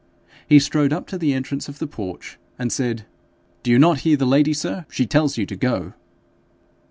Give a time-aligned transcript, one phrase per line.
[0.49, 3.05] He strode up to the entrance of the porch, and said,
[3.61, 4.87] 'Do you not hear the lady, sir?
[4.89, 5.93] She tells you to go.'